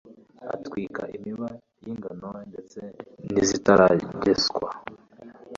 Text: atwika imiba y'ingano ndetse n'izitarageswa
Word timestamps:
atwika 0.55 1.01
imiba 1.17 1.47
y'ingano 1.83 2.29
ndetse 2.49 2.79
n'izitarageswa 3.31 4.69